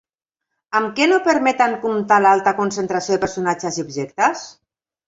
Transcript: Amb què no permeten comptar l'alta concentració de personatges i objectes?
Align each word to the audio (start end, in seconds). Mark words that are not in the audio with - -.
Amb 0.79 0.95
què 0.99 1.07
no 1.11 1.19
permeten 1.27 1.77
comptar 1.85 2.19
l'alta 2.27 2.57
concentració 2.63 3.17
de 3.19 3.25
personatges 3.27 3.81
i 3.83 3.89
objectes? 3.89 4.53